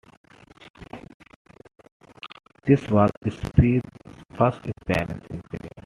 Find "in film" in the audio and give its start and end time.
5.29-5.69